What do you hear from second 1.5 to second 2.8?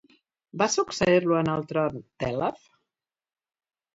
el tron Tèlef?